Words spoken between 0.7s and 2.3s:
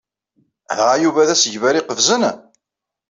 Dɣa, Yuba d asegbar iqefzen?